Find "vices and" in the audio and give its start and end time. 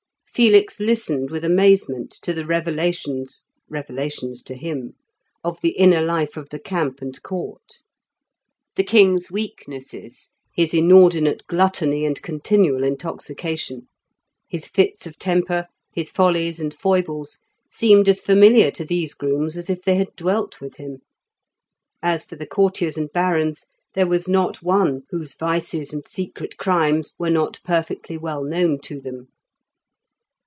25.35-26.07